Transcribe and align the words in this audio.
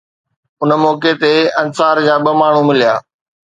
ان 0.61 0.71
موقعي 0.83 1.13
تي 1.21 1.33
انصار 1.61 1.95
جا 2.07 2.15
ٻه 2.25 2.31
ماڻهو 2.41 2.61
مليا 2.69 2.93